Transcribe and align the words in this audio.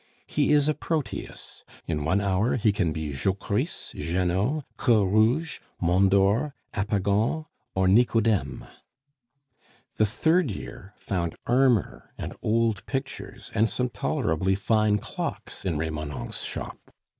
He 0.25 0.51
is 0.51 0.67
a 0.67 0.73
Proteus; 0.73 1.63
in 1.85 2.03
one 2.03 2.21
hour 2.21 2.55
he 2.55 2.71
can 2.71 2.91
be 2.91 3.13
Jocrisse, 3.13 3.93
Janot, 3.95 4.63
Queue 4.83 5.05
rouge, 5.05 5.59
Mondor, 5.79 6.55
Hapagon, 6.73 7.45
or 7.75 7.87
Nicodeme. 7.87 8.65
The 9.97 10.05
third 10.07 10.49
year 10.49 10.95
found 10.97 11.35
armor, 11.45 12.09
and 12.17 12.33
old 12.41 12.83
pictures, 12.87 13.51
and 13.53 13.69
some 13.69 13.89
tolerably 13.89 14.55
fine 14.55 14.97
clocks 14.97 15.65
in 15.65 15.77
Remonencq's 15.77 16.41
shop. 16.45 16.91